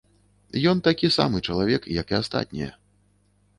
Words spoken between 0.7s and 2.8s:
Ён такі самы чалавек, як і астатнія.